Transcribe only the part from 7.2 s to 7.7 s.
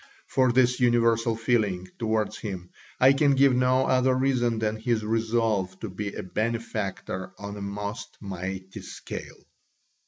on a